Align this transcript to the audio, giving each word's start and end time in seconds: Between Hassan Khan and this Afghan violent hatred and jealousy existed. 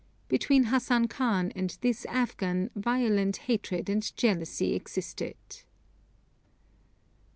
Between 0.27 0.63
Hassan 0.63 1.09
Khan 1.09 1.51
and 1.55 1.77
this 1.81 2.05
Afghan 2.07 2.71
violent 2.75 3.37
hatred 3.37 3.87
and 3.87 4.17
jealousy 4.17 4.73
existed. 4.73 5.35